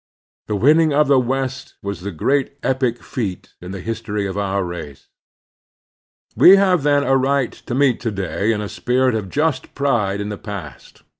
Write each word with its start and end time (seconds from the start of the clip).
The 0.47 0.55
winning 0.55 0.91
of 0.93 1.07
the 1.07 1.19
West 1.19 1.75
was 1.83 2.01
the 2.01 2.09
great 2.11 2.57
epic 2.63 3.03
feat 3.03 3.53
in 3.61 3.69
the 3.69 3.81
history 3.81 4.25
of 4.25 4.35
our 4.35 4.63
race. 4.65 5.09
We 6.35 6.55
have 6.55 6.81
then 6.81 7.03
a 7.03 7.15
right 7.15 7.51
to 7.51 7.75
meet 7.75 7.99
to 7.99 8.09
day 8.09 8.51
in 8.51 8.61
a 8.61 8.67
spirit 8.67 9.13
of 9.13 9.29
just 9.29 9.75
pride 9.75 10.19
in 10.19 10.29
the 10.29 10.39
past. 10.39 11.03